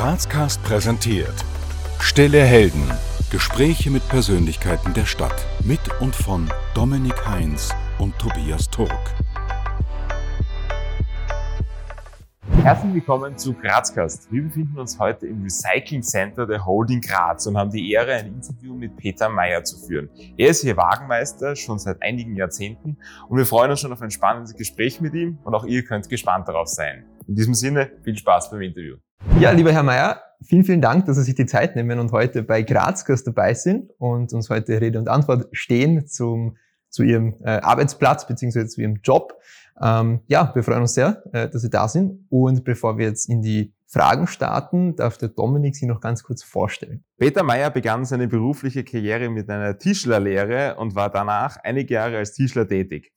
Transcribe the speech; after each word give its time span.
Grazcast 0.00 0.62
präsentiert 0.62 1.44
Stille 1.98 2.40
Helden. 2.40 2.90
Gespräche 3.30 3.90
mit 3.90 4.08
Persönlichkeiten 4.08 4.94
der 4.94 5.04
Stadt. 5.04 5.46
Mit 5.62 5.78
und 6.00 6.16
von 6.16 6.50
Dominik 6.72 7.26
Heinz 7.26 7.68
und 7.98 8.18
Tobias 8.18 8.70
Turk. 8.70 9.14
Herzlich 12.62 12.94
willkommen 12.94 13.36
zu 13.36 13.52
Grazcast. 13.52 14.32
Wir 14.32 14.44
befinden 14.44 14.78
uns 14.78 14.98
heute 14.98 15.26
im 15.26 15.42
Recycling 15.42 16.02
Center 16.02 16.46
der 16.46 16.64
Holding 16.64 17.02
Graz 17.02 17.46
und 17.46 17.58
haben 17.58 17.70
die 17.70 17.92
Ehre, 17.92 18.14
ein 18.14 18.28
Interview 18.28 18.74
mit 18.74 18.96
Peter 18.96 19.28
Meyer 19.28 19.62
zu 19.64 19.86
führen. 19.86 20.08
Er 20.38 20.48
ist 20.48 20.62
hier 20.62 20.78
Wagenmeister 20.78 21.54
schon 21.56 21.78
seit 21.78 22.00
einigen 22.00 22.34
Jahrzehnten 22.36 22.96
und 23.28 23.36
wir 23.36 23.44
freuen 23.44 23.70
uns 23.72 23.80
schon 23.80 23.92
auf 23.92 24.00
ein 24.00 24.10
spannendes 24.10 24.54
Gespräch 24.54 25.02
mit 25.02 25.12
ihm 25.12 25.38
und 25.44 25.54
auch 25.54 25.66
ihr 25.66 25.84
könnt 25.84 26.08
gespannt 26.08 26.48
darauf 26.48 26.68
sein. 26.68 27.04
In 27.28 27.34
diesem 27.34 27.52
Sinne, 27.52 27.92
viel 28.02 28.16
Spaß 28.16 28.50
beim 28.50 28.62
Interview. 28.62 28.96
Ja, 29.38 29.50
lieber 29.50 29.72
Herr 29.72 29.82
Mayer, 29.82 30.22
vielen, 30.42 30.64
vielen 30.64 30.80
Dank, 30.80 31.06
dass 31.06 31.16
Sie 31.16 31.22
sich 31.22 31.34
die 31.34 31.46
Zeit 31.46 31.76
nehmen 31.76 31.98
und 31.98 32.12
heute 32.12 32.42
bei 32.42 32.62
Grazkurs 32.62 33.24
dabei 33.24 33.54
sind 33.54 33.90
und 33.98 34.32
uns 34.32 34.50
heute 34.50 34.80
Rede 34.80 34.98
und 34.98 35.08
Antwort 35.08 35.48
stehen 35.52 36.06
zum, 36.06 36.56
zu 36.88 37.02
Ihrem 37.02 37.34
äh, 37.42 37.60
Arbeitsplatz 37.60 38.26
bzw. 38.26 38.66
zu 38.66 38.80
Ihrem 38.80 39.00
Job. 39.02 39.34
Ähm, 39.80 40.20
ja, 40.26 40.50
wir 40.54 40.62
freuen 40.62 40.82
uns 40.82 40.94
sehr, 40.94 41.22
äh, 41.32 41.48
dass 41.48 41.62
Sie 41.62 41.70
da 41.70 41.88
sind. 41.88 42.26
Und 42.28 42.64
bevor 42.64 42.98
wir 42.98 43.06
jetzt 43.06 43.28
in 43.28 43.42
die 43.42 43.72
Fragen 43.86 44.26
starten, 44.26 44.94
darf 44.94 45.18
der 45.18 45.30
Dominik 45.30 45.74
Sie 45.74 45.86
noch 45.86 46.00
ganz 46.00 46.22
kurz 46.22 46.42
vorstellen. 46.42 47.02
Peter 47.18 47.42
Meyer 47.42 47.70
begann 47.70 48.04
seine 48.04 48.28
berufliche 48.28 48.84
Karriere 48.84 49.30
mit 49.30 49.50
einer 49.50 49.78
Tischlerlehre 49.78 50.76
und 50.76 50.94
war 50.94 51.10
danach 51.10 51.56
einige 51.62 51.94
Jahre 51.94 52.18
als 52.18 52.32
Tischler 52.32 52.68
tätig. 52.68 53.12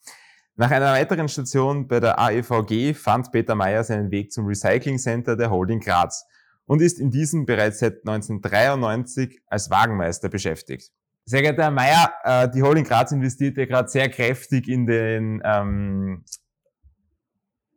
Nach 0.55 0.70
einer 0.70 0.93
weiteren 0.93 1.27
Station 1.27 1.88
bei 1.88 1.99
der 1.99 2.20
AEVG 2.20 2.93
fand 2.93 3.31
Peter 3.31 3.55
Meyer 3.55 3.84
seinen 3.84 4.12
Weg 4.12 4.31
zum 4.31 4.45
Recycling 4.45 4.99
Center 4.99 5.35
der 5.35 5.49
Holding 5.49 5.79
Graz 5.79 6.27
und 6.67 6.79
ist 6.79 6.99
in 6.99 7.09
diesem 7.09 7.48
bereits 7.48 7.79
seit 7.79 8.07
1993 8.07 9.41
als 9.48 9.71
Wagenmeister 9.71 10.29
beschäftigt. 10.29 10.91
Sehr 11.26 11.41
geehrter 11.41 11.63
Herr 11.63 11.71
Meyer, 11.71 12.13
äh, 12.23 12.49
die 12.51 12.62
Holding 12.62 12.84
Graz 12.84 13.12
investiert 13.12 13.57
ja 13.57 13.65
gerade 13.65 13.90
sehr 13.90 14.10
kräftig 14.10 14.68
in 14.68 14.85
den, 14.85 15.41
ähm, 15.43 16.23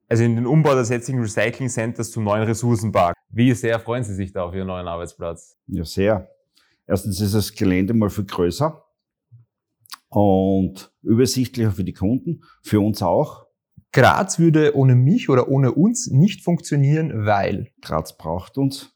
also 0.07 0.25
in 0.25 0.37
den 0.37 0.47
Umbau 0.47 0.75
des 0.75 0.91
jetzigen 0.91 1.21
Recycling 1.21 1.71
Centers 1.71 2.11
zum 2.11 2.25
neuen 2.25 2.43
Ressourcenpark. 2.43 3.17
Wie 3.31 3.55
sehr 3.55 3.81
freuen 3.81 4.05
Sie 4.05 4.15
sich 4.15 4.35
da 4.35 4.43
auf 4.43 4.55
Ihren 4.55 4.67
neuen 4.67 4.87
Arbeitsplatz? 4.87 5.57
Ja, 5.67 5.85
sehr. 5.85 6.29
Erstens 6.87 7.23
ist 7.23 7.35
das 7.35 7.55
Gelände 7.55 7.95
mal 7.95 8.11
viel 8.11 8.25
größer 8.25 8.86
und 10.09 10.93
übersichtlicher 11.03 11.73
für 11.73 11.85
die 11.85 11.93
Kunden, 11.93 12.43
für 12.63 12.81
uns 12.81 13.03
auch. 13.03 13.47
Graz 13.93 14.39
würde 14.39 14.77
ohne 14.77 14.95
mich 14.95 15.29
oder 15.29 15.49
ohne 15.49 15.73
uns 15.73 16.09
nicht 16.11 16.43
funktionieren, 16.43 17.27
weil 17.27 17.73
Graz 17.81 18.17
braucht 18.17 18.59
uns. 18.59 18.93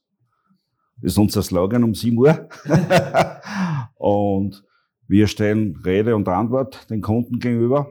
Das 1.01 1.13
ist 1.13 1.19
unser 1.19 1.43
Slogan 1.43 1.85
um 1.85 1.95
7 1.95 2.19
Uhr. 2.19 2.49
und 3.95 4.63
wir 5.09 5.27
stellen 5.27 5.77
Rede 5.85 6.15
und 6.15 6.29
Antwort 6.29 6.91
den 6.91 7.01
Kunden 7.01 7.39
gegenüber. 7.39 7.91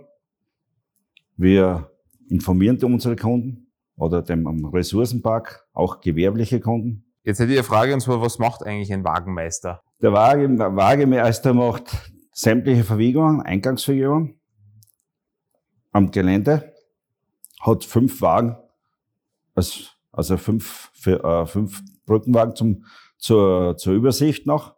Wir 1.36 1.90
informieren 2.30 2.78
unsere 2.84 3.16
Kunden 3.16 3.72
oder 3.96 4.22
dem 4.22 4.66
Ressourcenpark, 4.66 5.66
auch 5.74 6.02
gewerbliche 6.02 6.60
Kunden. 6.60 7.06
Jetzt 7.24 7.40
hätte 7.40 7.52
ich 7.52 7.58
eine 7.58 7.64
Frage, 7.64 7.94
und 7.94 8.00
zwar, 8.00 8.22
was 8.22 8.40
macht 8.40 8.64
eigentlich 8.64 8.94
ein 8.94 9.04
Wagenmeister? 9.04 9.82
Der 10.02 10.14
Wagenmeister 10.14 11.54
macht 11.54 12.12
sämtliche 12.40 12.86
Verwegungen, 12.86 13.42
Eingangsverwegungen 13.42 14.40
am 15.92 16.10
Gelände, 16.10 16.74
hat 17.60 17.84
fünf 17.84 18.22
Wagen, 18.22 18.56
also 19.54 20.38
fünf, 20.38 20.90
äh, 21.06 21.46
fünf 21.46 21.82
Brückenwagen 22.06 22.56
zum, 22.56 22.86
zur, 23.18 23.76
zur 23.76 23.94
Übersicht 23.94 24.46
noch. 24.46 24.78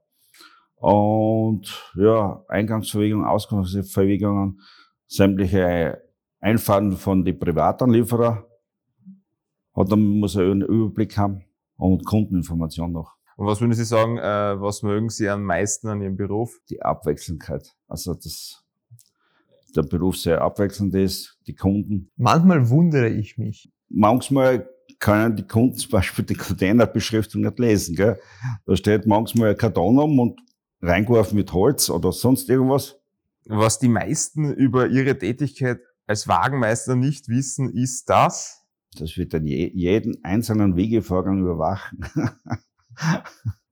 Und 0.78 1.92
ja, 1.96 2.44
Eingangsverwegungen, 2.48 3.28
Ausgangsverwegungen, 3.28 4.60
sämtliche 5.06 6.02
Einfahrten 6.40 6.94
von 6.94 7.24
den 7.24 7.38
Privatanlieferer. 7.38 8.48
Hat, 9.76 9.92
dann 9.92 10.02
muss 10.02 10.36
er 10.36 10.50
einen 10.50 10.64
Überblick 10.64 11.16
haben 11.16 11.46
und 11.78 12.06
Kundeninformation 12.06 12.92
noch. 12.92 13.21
Und 13.38 13.48
was 13.48 13.62
würden 13.62 13.74
Sie 13.74 13.86
sagen, 13.86 14.18
äh, 14.18 14.62
was 14.62 14.84
mögen 14.84 15.10
Sie 15.10 15.30
am 15.30 15.44
meisten 15.44 15.88
an 15.88 16.02
Ihrem 16.02 16.18
Beruf? 16.18 16.60
Die 16.70 16.82
Abwechslungskeit. 16.82 17.76
Also, 17.88 18.14
dass 18.14 18.64
der 19.76 19.84
Beruf 19.84 20.18
sehr 20.18 20.42
abwechselnd 20.42 20.94
ist, 20.96 21.38
die 21.48 21.56
Kunden. 21.56 22.12
manchmal 22.18 22.70
wundere 22.70 23.10
ich 23.10 23.38
mich. 23.38 23.72
Manchmal 23.90 24.70
können 25.00 25.36
die 25.36 25.48
Kunden 25.48 25.76
zum 25.76 25.92
Beispiel 25.92 26.26
die 26.26 26.36
Containerbeschriftung 26.36 27.42
nicht 27.42 27.60
lesen. 27.60 27.96
Gell? 27.96 28.20
Da 28.66 28.76
steht 28.76 29.08
manchmal 29.08 29.52
ein 29.52 29.58
Karton 29.58 29.98
um 29.98 30.20
und 30.20 30.40
reingeworfen 30.82 31.38
mit 31.38 31.52
Holz 31.54 31.90
oder 31.90 32.12
sonst 32.12 32.50
irgendwas. 32.50 32.98
Was 33.46 33.80
die 33.80 33.88
meisten 33.88 34.54
über 34.54 34.88
Ihre 34.88 35.18
Tätigkeit 35.18 35.80
als 36.06 36.28
Wagenmeister 36.28 36.96
nicht 36.96 37.28
wissen, 37.30 37.74
ist 37.74 38.10
das? 38.10 38.66
Das 38.98 39.18
wird 39.18 39.34
dann 39.34 39.48
je, 39.48 39.72
jeden 39.74 40.24
einzelnen 40.24 40.76
Wegevorgang 40.76 41.40
überwachen. 41.40 42.06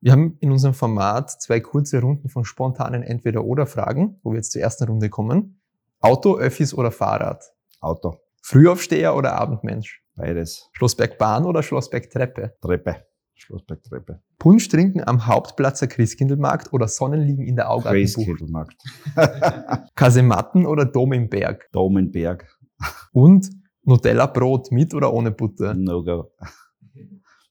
Wir 0.02 0.14
haben 0.14 0.38
in 0.40 0.52
unserem 0.52 0.74
Format 0.74 1.30
zwei 1.42 1.60
kurze 1.60 2.00
Runden 2.00 2.30
von 2.30 2.46
spontanen 2.46 3.04
Entweder-Oder-Fragen, 3.04 4.20
wo 4.24 4.32
wir 4.32 4.38
jetzt 4.38 4.54
zur 4.54 4.62
ersten 4.62 4.86
Runde 4.86 5.10
kommen. 5.10 5.62
Auto, 6.00 6.38
Öffis 6.38 6.74
oder 6.74 6.92
Fahrrad? 6.92 7.44
Auto. 7.82 8.18
Frühaufsteher 8.42 9.16
oder 9.16 9.34
Abendmensch? 9.34 10.02
Beides. 10.16 10.70
Schlossbergbahn 10.74 11.46
oder 11.46 11.64
Schlossbergtreppe? 11.64 12.56
Treppe. 12.62 13.06
Schlossbergtreppe. 13.36 14.22
Punsch 14.38 14.70
trinken 14.70 15.02
am 15.06 15.26
Hauptplatzer 15.26 15.88
Christkindlmarkt 15.88 16.72
oder 16.74 16.88
Sonnenliegen 16.88 17.46
in 17.46 17.56
der 17.56 17.70
Augartenbucht? 17.70 18.16
Christkindlmarkt. 18.16 18.76
Kasematten 19.96 20.66
oder 20.66 20.86
Dom 20.86 21.14
im 21.14 21.30
Berg? 21.30 21.70
Dom 21.72 21.98
im 21.98 22.12
Berg. 22.12 22.48
Und 23.12 23.50
Nutella-Brot 23.84 24.72
mit 24.72 24.94
oder 24.94 25.14
ohne 25.14 25.32
Butter? 25.32 25.74
No 25.74 26.04
go. 26.04 26.32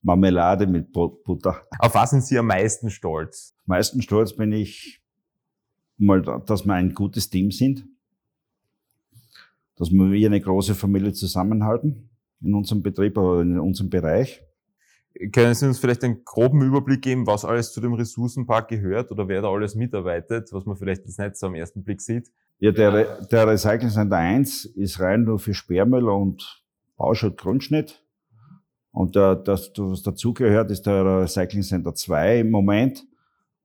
Marmelade 0.03 0.66
mit 0.66 0.92
Butter. 0.92 1.62
Auf 1.78 1.94
was 1.94 2.10
sind 2.10 2.25
Sie 2.25 2.38
am 2.38 2.47
meisten 2.47 2.91
stolz? 2.91 3.54
Am 3.66 3.75
meisten 3.75 4.03
stolz 4.03 4.34
bin 4.34 4.53
ich 4.53 5.03
mal, 5.97 6.22
dass 6.22 6.64
wir 6.64 6.75
ein 6.75 6.94
gutes 6.94 7.31
Team 7.31 7.50
sind. 7.50 7.84
Dass 9.76 9.91
wir 9.91 10.10
wie 10.10 10.26
eine 10.26 10.41
große 10.41 10.75
Familie 10.75 11.12
zusammenhalten 11.12 12.08
in 12.41 12.54
unserem 12.54 12.82
Betrieb 12.82 13.16
oder 13.16 13.42
in 13.42 13.58
unserem 13.58 13.91
Bereich. 13.91 14.42
Können 15.32 15.54
Sie 15.54 15.66
uns 15.66 15.81
vielleicht 15.81 16.04
einen 16.04 16.25
groben 16.25 16.62
Überblick 16.62 17.03
geben, 17.03 17.26
was 17.26 17.44
alles 17.44 17.72
zu 17.72 17.81
dem 17.81 17.94
Ressourcenpark 17.94 18.69
gehört 18.69 19.10
oder 19.10 19.26
wer 19.26 19.42
da 19.42 19.48
alles 19.50 19.75
mitarbeitet, 19.75 20.53
was 20.53 20.64
man 20.64 20.76
vielleicht 20.76 21.04
jetzt 21.06 21.19
nicht 21.19 21.37
so 21.37 21.48
am 21.48 21.54
ersten 21.54 21.82
Blick 21.82 22.00
sieht? 22.00 22.31
Ja, 22.60 22.70
der, 22.70 23.25
der 23.26 23.48
Recycling 23.48 23.91
Center 23.91 24.16
1 24.16 24.64
ist 24.64 25.00
rein 25.00 25.25
nur 25.25 25.38
für 25.38 25.54
Sperrmüll 25.54 26.08
und 26.08 26.62
Bauschutt, 26.97 27.37
Grundschnitt. 27.37 28.04
Und 28.98 29.14
der, 29.14 29.36
das, 29.36 29.70
was 29.76 30.03
dazugehört, 30.03 30.72
ist 30.72 30.84
der 30.84 31.20
Recycling 31.20 31.62
Center 31.62 31.94
2 31.94 32.41
im 32.41 32.50
Moment. 32.50 33.06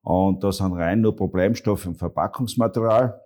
Und 0.04 0.44
da 0.44 0.52
sind 0.52 0.74
rein 0.74 1.02
nur 1.02 1.16
Problemstoffe 1.16 1.88
und 1.88 1.96
Verpackungsmaterial. 1.96 3.20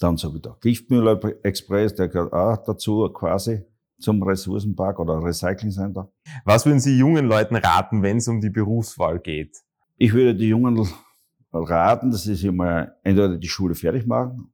Dann 0.00 0.16
so 0.16 0.34
wie 0.34 0.40
der 0.40 0.56
Giftmüller 0.60 1.20
Express, 1.44 1.94
der 1.94 2.08
gehört 2.08 2.32
auch 2.32 2.56
dazu 2.64 3.08
quasi 3.10 3.62
zum 4.00 4.20
Ressourcenpark 4.24 4.98
oder 4.98 5.22
Recycling 5.22 5.70
Center. 5.70 6.10
Was 6.44 6.66
würden 6.66 6.80
Sie 6.80 6.98
jungen 6.98 7.26
Leuten 7.26 7.54
raten, 7.54 8.02
wenn 8.02 8.16
es 8.16 8.26
um 8.26 8.40
die 8.40 8.50
Berufswahl 8.50 9.20
geht? 9.20 9.56
Ich 9.98 10.12
würde 10.12 10.34
die 10.34 10.48
Jungen 10.48 10.84
raten, 11.52 12.10
dass 12.10 12.24
sie 12.24 12.34
sich 12.34 12.50
mal 12.50 12.96
entweder 13.04 13.38
die 13.38 13.48
Schule 13.48 13.76
fertig 13.76 14.04
machen 14.04 14.52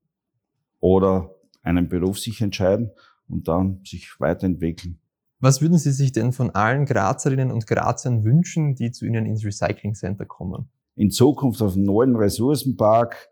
oder 0.78 1.31
einen 1.62 1.88
Beruf 1.88 2.19
sich 2.19 2.43
entscheiden 2.43 2.91
und 3.28 3.49
dann 3.49 3.81
sich 3.83 4.21
weiterentwickeln. 4.21 5.00
Was 5.44 5.60
würden 5.60 5.77
Sie 5.77 5.93
sich 5.93 6.10
denn 6.10 6.32
von 6.32 6.53
allen 6.55 6.87
Grazerinnen 6.87 7.50
und 7.50 7.66
Grazern 7.66 8.25
wünschen, 8.25 8.77
die 8.77 8.93
zu 8.93 9.04
Ihnen 9.04 9.27
ins 9.27 9.45
Recycling 9.45 9.92
Center 9.92 10.24
kommen? 10.24 10.71
In 10.97 11.10
Zukunft 11.10 11.60
auf 11.60 11.74
dem 11.74 11.83
neuen 11.83 12.16
Ressourcenpark 12.16 13.28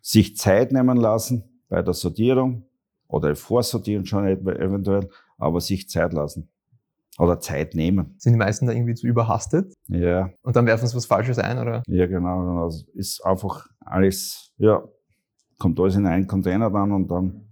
sich 0.00 0.36
Zeit 0.36 0.70
nehmen 0.70 0.96
lassen 0.96 1.42
bei 1.68 1.82
der 1.82 1.94
Sortierung 1.94 2.62
oder 3.08 3.34
vorsortieren 3.34 4.06
schon 4.06 4.24
eventuell, 4.24 5.08
aber 5.36 5.60
sich 5.60 5.88
Zeit 5.88 6.12
lassen. 6.12 6.48
Oder 7.18 7.40
Zeit 7.40 7.74
nehmen. 7.74 8.14
Sind 8.18 8.34
die 8.34 8.38
meisten 8.38 8.68
da 8.68 8.72
irgendwie 8.72 8.94
zu 8.94 9.08
überhastet? 9.08 9.74
Ja. 9.88 10.30
Und 10.42 10.54
dann 10.54 10.66
werfen 10.66 10.86
sie 10.86 10.94
was 10.94 11.06
Falsches 11.06 11.40
ein, 11.40 11.58
oder? 11.58 11.82
Ja, 11.88 12.06
genau. 12.06 12.62
Also 12.62 12.86
ist 12.94 13.26
einfach 13.26 13.66
alles, 13.80 14.52
ja, 14.58 14.80
kommt 15.58 15.80
alles 15.80 15.96
in 15.96 16.06
einen 16.06 16.28
Container 16.28 16.70
dann 16.70 16.92
und 16.92 17.10
dann, 17.10 17.48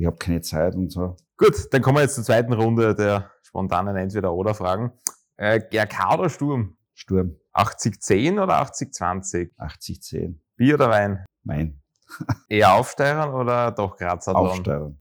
ich 0.00 0.06
habe 0.06 0.16
keine 0.16 0.40
Zeit 0.40 0.74
und 0.74 0.90
so. 0.90 1.16
Gut, 1.36 1.68
dann 1.72 1.82
kommen 1.82 1.98
wir 1.98 2.02
jetzt 2.02 2.14
zur 2.14 2.24
zweiten 2.24 2.54
Runde 2.54 2.94
der 2.94 3.30
spontanen 3.42 3.96
Entweder-Oder-Fragen. 3.96 4.92
Äh, 5.36 5.60
GRK 5.60 6.14
oder 6.14 6.30
Sturm? 6.30 6.78
Sturm. 6.94 7.36
80-10 7.52 8.42
oder 8.42 8.62
80-20? 8.62 9.50
80-10. 9.58 10.36
Bier 10.56 10.74
oder 10.76 10.88
Wein? 10.88 11.24
Wein. 11.44 11.82
Eher 12.48 12.74
aufsteigern 12.74 13.34
oder 13.34 13.72
doch 13.72 13.96
Grazer 13.96 14.34
Aufsteigern. 14.34 15.00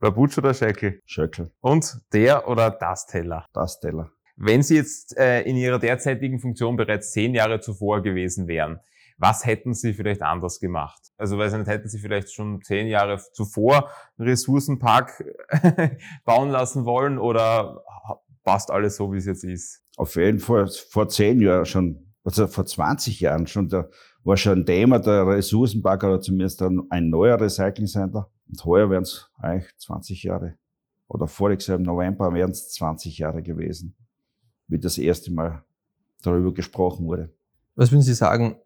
Oder 0.00 0.10
Butch 0.10 0.36
oder 0.36 0.52
Schäckel? 0.52 1.00
Schöckel. 1.06 1.50
Und 1.60 2.00
der 2.12 2.46
oder 2.46 2.70
das 2.70 3.06
Teller? 3.06 3.46
Das 3.54 3.80
Teller. 3.80 4.10
Wenn 4.36 4.62
Sie 4.62 4.76
jetzt 4.76 5.16
äh, 5.16 5.40
in 5.42 5.56
Ihrer 5.56 5.78
derzeitigen 5.78 6.38
Funktion 6.38 6.76
bereits 6.76 7.12
zehn 7.12 7.34
Jahre 7.34 7.60
zuvor 7.60 8.02
gewesen 8.02 8.46
wären, 8.46 8.80
was 9.16 9.46
hätten 9.46 9.74
Sie 9.74 9.92
vielleicht 9.92 10.22
anders 10.22 10.58
gemacht? 10.60 11.00
Also, 11.16 11.38
weiß 11.38 11.52
ich 11.52 11.58
nicht, 11.58 11.68
hätten 11.68 11.88
Sie 11.88 11.98
vielleicht 11.98 12.32
schon 12.32 12.60
zehn 12.62 12.86
Jahre 12.86 13.20
zuvor 13.32 13.90
einen 14.18 14.28
Ressourcenpark 14.28 15.24
bauen 16.24 16.50
lassen 16.50 16.84
wollen 16.84 17.18
oder 17.18 17.82
passt 18.42 18.70
alles 18.70 18.96
so, 18.96 19.12
wie 19.12 19.18
es 19.18 19.26
jetzt 19.26 19.44
ist? 19.44 19.82
Auf 19.96 20.16
jeden 20.16 20.38
Fall 20.38 20.68
vor 20.90 21.08
zehn 21.08 21.40
Jahren 21.40 21.64
schon, 21.64 22.14
also 22.24 22.46
vor 22.46 22.66
20 22.66 23.20
Jahren 23.20 23.46
schon, 23.46 23.68
da 23.68 23.88
war 24.24 24.36
schon 24.36 24.60
ein 24.60 24.66
Thema 24.66 24.98
der 24.98 25.26
Ressourcenpark 25.26 26.04
oder 26.04 26.20
zumindest 26.20 26.62
ein, 26.62 26.82
ein 26.90 27.08
neuer 27.10 27.40
Recycling 27.40 27.86
Center. 27.86 28.30
Und 28.48 28.64
heuer 28.64 28.90
wären 28.90 29.02
es 29.02 29.30
eigentlich 29.38 29.70
20 29.78 30.22
Jahre. 30.22 30.56
Oder 31.08 31.28
voriges 31.28 31.66
Jahr 31.66 31.78
im 31.78 31.84
November 31.84 32.32
wären 32.32 32.50
es 32.50 32.70
20 32.72 33.18
Jahre 33.18 33.42
gewesen, 33.42 33.96
wie 34.68 34.78
das 34.78 34.98
erste 34.98 35.32
Mal 35.32 35.64
darüber 36.22 36.52
gesprochen 36.52 37.06
wurde. 37.06 37.32
Was 37.74 37.92
würden 37.92 38.02
Sie 38.02 38.14
sagen, 38.14 38.56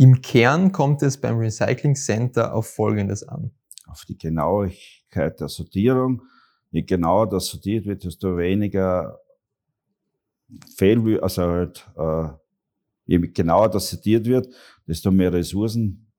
im 0.00 0.22
Kern 0.22 0.72
kommt 0.72 1.02
es 1.02 1.20
beim 1.20 1.36
Recycling 1.36 1.94
Center 1.94 2.54
auf 2.54 2.66
Folgendes 2.74 3.22
an. 3.22 3.50
Auf 3.86 4.06
die 4.06 4.16
Genauigkeit 4.16 5.38
der 5.38 5.48
Sortierung. 5.48 6.22
Je 6.70 6.84
genauer 6.84 7.28
das 7.28 7.48
sortiert 7.48 7.84
wird, 7.84 8.04
desto 8.04 8.34
weniger 8.38 9.20
Fehl, 10.74 11.20
also 11.20 11.42
halt, 11.42 11.86
äh, 11.98 12.28
je 13.04 13.18
genauer 13.18 13.68
das 13.68 13.90
sortiert 13.90 14.24
wird, 14.24 14.48
desto 14.88 15.10
mehr 15.10 15.34
Ressourcen 15.34 16.10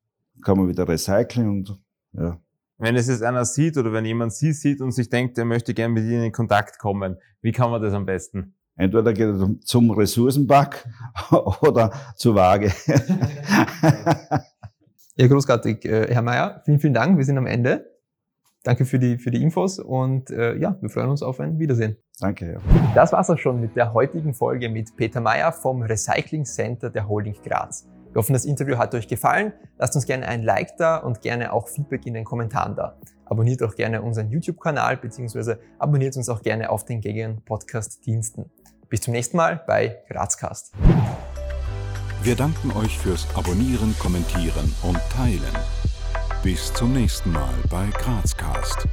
kann 0.44 0.60
man 0.60 0.68
wieder 0.68 0.88
recyceln 0.88 1.50
und, 1.50 1.82
ja. 2.14 2.40
Wenn 2.78 2.96
es 2.96 3.08
jetzt 3.08 3.24
einer 3.24 3.46
sieht 3.46 3.78
oder 3.78 3.92
wenn 3.94 4.06
jemand 4.06 4.34
sie 4.34 4.54
sieht 4.54 4.82
und 4.82 4.92
sich 4.92 5.10
denkt, 5.10 5.40
er 5.40 5.46
möchte 5.46 5.74
gerne 5.74 5.96
mit 5.96 6.04
Ihnen 6.04 6.26
in 6.26 6.32
Kontakt 6.32 6.78
kommen, 6.78 7.18
wie 7.42 7.52
kann 7.52 7.72
man 7.72 7.82
das 7.82 7.96
am 7.96 8.06
besten? 8.06 8.54
Entweder 8.82 9.14
geht 9.14 9.28
er 9.28 9.56
zum 9.64 9.92
Ressourcenpack 9.92 10.90
oder 11.62 11.92
zur 12.16 12.34
Waage. 12.34 12.72
ja, 15.16 15.28
großartig. 15.28 15.86
Äh, 15.86 16.12
Herr 16.12 16.24
Mayer, 16.24 16.64
vielen, 16.66 16.80
vielen 16.80 16.96
Dank. 16.96 17.16
Wir 17.16 17.24
sind 17.24 17.38
am 17.38 17.46
Ende. 17.46 17.92
Danke 18.64 18.86
für 18.86 18.98
die, 18.98 19.20
für 19.20 19.30
die 19.30 19.44
Infos 19.44 19.78
und 19.78 20.32
äh, 20.32 20.56
ja, 20.58 20.78
wir 20.82 20.90
freuen 20.90 21.12
uns 21.12 21.22
auf 21.22 21.40
ein 21.40 21.60
Wiedersehen. 21.60 21.96
Danke. 22.20 22.54
Ja. 22.54 22.60
Das 22.96 23.14
war's 23.14 23.30
auch 23.30 23.38
schon 23.38 23.62
mit 23.62 23.76
der 23.76 23.94
heutigen 23.94 24.34
Folge 24.34 24.68
mit 24.68 24.96
Peter 24.96 25.22
Mayer 25.22 25.52
vom 25.52 25.84
Recycling 25.84 26.46
Center 26.46 26.90
der 26.90 27.08
Holding 27.08 27.36
Graz. 27.44 27.88
Wir 28.14 28.20
hoffen, 28.20 28.34
das 28.34 28.46
Interview 28.46 28.78
hat 28.78 28.96
euch 28.96 29.08
gefallen. 29.08 29.54
Lasst 29.78 29.96
uns 29.96 30.08
gerne 30.08 30.28
ein 30.28 30.42
Like 30.42 30.76
da 30.78 30.98
und 30.98 31.22
gerne 31.22 31.54
auch 31.54 31.68
Feedback 31.68 32.08
in 32.08 32.16
den 32.16 32.26
Kommentaren 32.26 32.76
da. 32.76 32.98
Abonniert 33.26 33.62
auch 33.62 33.76
gerne 33.76 34.02
unseren 34.02 34.30
YouTube-Kanal 34.30 34.98
bzw. 34.98 35.58
abonniert 35.78 36.18
uns 36.18 36.30
auch 36.30 36.42
gerne 36.42 36.72
auf 36.72 36.84
den 36.84 37.00
gängigen 37.00 37.44
Podcast-Diensten. 37.46 38.50
Bis 38.92 39.00
zum 39.00 39.14
nächsten 39.14 39.38
Mal 39.38 39.64
bei 39.66 40.00
Grazcast. 40.10 40.74
Wir 42.24 42.36
danken 42.36 42.74
euch 42.74 43.00
fürs 43.00 43.26
Abonnieren, 43.36 43.96
Kommentieren 43.98 44.76
und 44.84 45.00
Teilen. 45.16 45.56
Bis 46.44 46.74
zum 46.74 46.92
nächsten 46.92 47.32
Mal 47.32 47.54
bei 47.70 47.88
Grazcast. 47.88 48.90